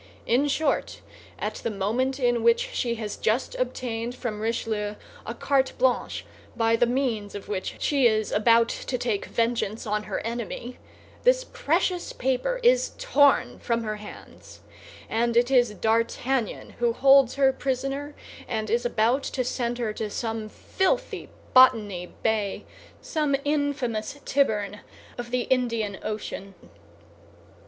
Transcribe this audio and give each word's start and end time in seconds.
In 0.25 0.47
short, 0.47 0.99
at 1.37 1.53
the 1.57 1.69
moment 1.69 2.19
in 2.19 2.41
which 2.41 2.69
she 2.73 2.95
has 2.95 3.15
just 3.15 3.53
obtained 3.59 4.15
from 4.15 4.39
Richelieu 4.39 4.95
a 5.27 5.35
carte 5.35 5.73
blanche 5.77 6.25
by 6.55 6.75
the 6.75 6.87
means 6.87 7.35
of 7.35 7.47
which 7.47 7.75
she 7.77 8.07
is 8.07 8.31
about 8.31 8.67
to 8.69 8.97
take 8.97 9.25
vengeance 9.27 9.85
on 9.85 10.05
her 10.05 10.19
enemy, 10.21 10.79
this 11.21 11.43
precious 11.43 12.13
paper 12.13 12.59
is 12.63 12.93
torn 12.97 13.59
from 13.59 13.83
her 13.83 13.97
hands, 13.97 14.61
and 15.07 15.37
it 15.37 15.51
is 15.51 15.69
D'Artagnan 15.75 16.71
who 16.79 16.93
holds 16.93 17.35
her 17.35 17.53
prisoner 17.53 18.15
and 18.47 18.71
is 18.71 18.87
about 18.87 19.21
to 19.21 19.43
send 19.43 19.77
her 19.77 19.93
to 19.93 20.09
some 20.09 20.49
filthy 20.49 21.29
Botany 21.53 22.11
Bay, 22.23 22.65
some 23.03 23.35
infamous 23.45 24.19
Tyburn 24.25 24.79
of 25.19 25.29
the 25.29 25.41
Indian 25.41 25.99
Ocean. 26.01 26.55